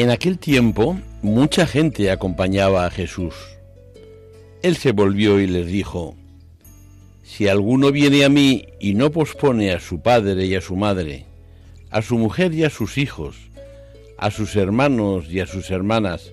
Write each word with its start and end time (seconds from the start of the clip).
En 0.00 0.08
aquel 0.08 0.38
tiempo 0.38 0.98
mucha 1.20 1.66
gente 1.66 2.10
acompañaba 2.10 2.86
a 2.86 2.90
Jesús. 2.90 3.34
Él 4.62 4.76
se 4.76 4.92
volvió 4.92 5.40
y 5.40 5.46
les 5.46 5.66
dijo, 5.66 6.16
Si 7.22 7.48
alguno 7.48 7.92
viene 7.92 8.24
a 8.24 8.30
mí 8.30 8.64
y 8.80 8.94
no 8.94 9.10
pospone 9.10 9.72
a 9.72 9.78
su 9.78 10.00
padre 10.00 10.46
y 10.46 10.54
a 10.54 10.62
su 10.62 10.74
madre, 10.74 11.26
a 11.90 12.00
su 12.00 12.16
mujer 12.16 12.54
y 12.54 12.64
a 12.64 12.70
sus 12.70 12.96
hijos, 12.96 13.50
a 14.16 14.30
sus 14.30 14.56
hermanos 14.56 15.26
y 15.30 15.40
a 15.40 15.46
sus 15.46 15.70
hermanas, 15.70 16.32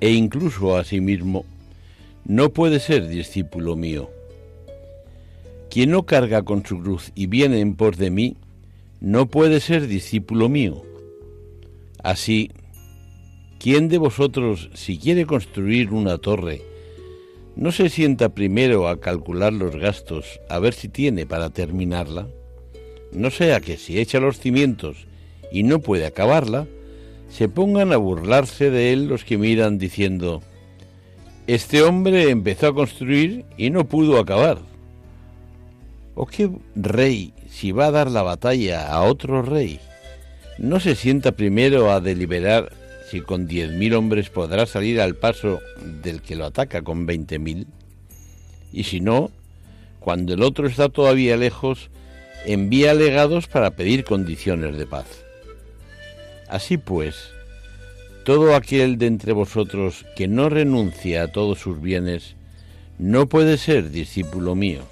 e 0.00 0.12
incluso 0.12 0.74
a 0.74 0.82
sí 0.82 1.02
mismo, 1.02 1.44
no 2.24 2.54
puede 2.54 2.80
ser 2.80 3.06
discípulo 3.06 3.76
mío. 3.76 4.08
Quien 5.68 5.90
no 5.90 6.06
carga 6.06 6.40
con 6.40 6.64
su 6.64 6.80
cruz 6.80 7.12
y 7.14 7.26
viene 7.26 7.60
en 7.60 7.76
pos 7.76 7.98
de 7.98 8.08
mí, 8.08 8.38
no 9.02 9.26
puede 9.26 9.60
ser 9.60 9.88
discípulo 9.88 10.48
mío. 10.48 10.80
Así, 12.02 12.50
¿quién 13.64 13.88
de 13.88 13.96
vosotros, 13.96 14.68
si 14.74 14.98
quiere 14.98 15.24
construir 15.24 15.90
una 15.90 16.18
torre, 16.18 16.60
no 17.56 17.72
se 17.72 17.88
sienta 17.88 18.28
primero 18.28 18.88
a 18.88 19.00
calcular 19.00 19.54
los 19.54 19.74
gastos, 19.74 20.38
a 20.50 20.58
ver 20.58 20.74
si 20.74 20.90
tiene 20.90 21.24
para 21.24 21.48
terminarla? 21.48 22.28
No 23.12 23.30
sea 23.30 23.60
que 23.60 23.78
si 23.78 23.98
echa 23.98 24.20
los 24.20 24.38
cimientos 24.38 25.06
y 25.50 25.62
no 25.62 25.78
puede 25.78 26.04
acabarla, 26.04 26.66
se 27.30 27.48
pongan 27.48 27.94
a 27.94 27.96
burlarse 27.96 28.68
de 28.68 28.92
él 28.92 29.06
los 29.06 29.24
que 29.24 29.38
miran 29.38 29.78
diciendo, 29.78 30.42
este 31.46 31.80
hombre 31.80 32.28
empezó 32.28 32.66
a 32.66 32.74
construir 32.74 33.46
y 33.56 33.70
no 33.70 33.88
pudo 33.88 34.18
acabar. 34.18 34.58
¿O 36.14 36.26
qué 36.26 36.50
rey, 36.76 37.32
si 37.48 37.72
va 37.72 37.86
a 37.86 37.92
dar 37.92 38.10
la 38.10 38.22
batalla 38.22 38.88
a 38.88 39.04
otro 39.04 39.40
rey, 39.40 39.80
no 40.58 40.80
se 40.80 40.94
sienta 40.94 41.32
primero 41.32 41.90
a 41.90 42.02
deliberar 42.02 42.83
si 43.14 43.20
con 43.20 43.46
diez 43.46 43.70
mil 43.70 43.94
hombres 43.94 44.28
podrá 44.28 44.66
salir 44.66 45.00
al 45.00 45.14
paso 45.14 45.60
del 46.02 46.20
que 46.20 46.34
lo 46.34 46.46
ataca 46.46 46.82
con 46.82 47.06
veinte 47.06 47.38
mil? 47.38 47.68
Y 48.72 48.82
si 48.82 48.98
no, 48.98 49.30
cuando 50.00 50.34
el 50.34 50.42
otro 50.42 50.66
está 50.66 50.88
todavía 50.88 51.36
lejos, 51.36 51.90
envía 52.44 52.92
legados 52.92 53.46
para 53.46 53.70
pedir 53.70 54.02
condiciones 54.02 54.76
de 54.76 54.86
paz. 54.86 55.06
Así 56.48 56.76
pues, 56.76 57.14
todo 58.24 58.56
aquel 58.56 58.98
de 58.98 59.06
entre 59.06 59.32
vosotros 59.32 60.04
que 60.16 60.26
no 60.26 60.48
renuncia 60.48 61.22
a 61.22 61.28
todos 61.28 61.60
sus 61.60 61.80
bienes, 61.80 62.34
no 62.98 63.28
puede 63.28 63.58
ser 63.58 63.92
discípulo 63.92 64.56
mío. 64.56 64.82